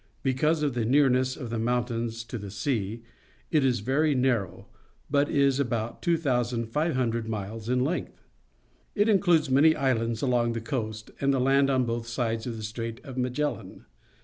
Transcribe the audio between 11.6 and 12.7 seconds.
on both sides of the